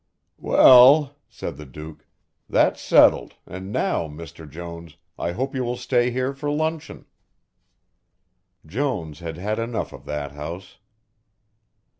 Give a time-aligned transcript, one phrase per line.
[0.39, 2.07] "Well," said the Duke,
[2.49, 4.49] "that's settled and now, Mr.
[4.49, 7.05] Jones, I hope you will stay here for luncheon."
[8.65, 10.79] Jones had had enough of that house.